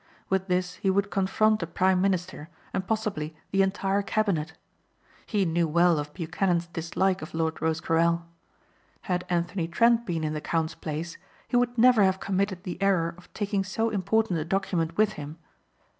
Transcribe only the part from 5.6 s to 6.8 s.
well of Buchanan's